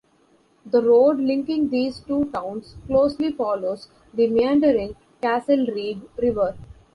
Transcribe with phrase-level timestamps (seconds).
[0.65, 6.55] The road linking these two towns closely follows the meandering Castlereagh River.